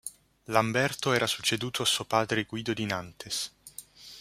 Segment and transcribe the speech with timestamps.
[0.45, 3.53] Lamberto era succeduto a suo padre Guido di Nantes.